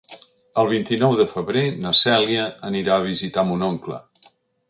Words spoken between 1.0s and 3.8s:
de febrer na Cèlia anirà a visitar mon